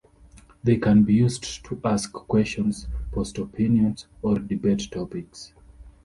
They 0.63 0.77
can 0.77 1.03
be 1.03 1.13
used 1.13 1.63
to 1.65 1.79
ask 1.85 2.11
questions, 2.11 2.87
post 3.11 3.37
opinions, 3.37 4.07
or 4.23 4.39
debate 4.39 4.87
topics. 4.89 5.53